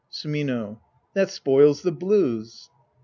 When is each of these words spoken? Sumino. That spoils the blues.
Sumino. 0.11 0.79
That 1.13 1.29
spoils 1.29 1.83
the 1.83 1.91
blues. 1.91 2.71